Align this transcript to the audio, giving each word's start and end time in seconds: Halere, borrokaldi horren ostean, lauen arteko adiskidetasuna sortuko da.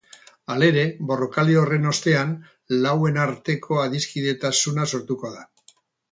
Halere, 0.53 0.83
borrokaldi 1.11 1.57
horren 1.63 1.83
ostean, 1.91 2.31
lauen 2.85 3.19
arteko 3.25 3.77
adiskidetasuna 3.83 4.87
sortuko 4.93 5.31
da. 5.35 5.45